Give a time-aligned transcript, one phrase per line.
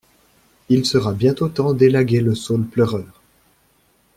[0.69, 3.21] Il sera bientôt temps d'élaguer le saule pleureur.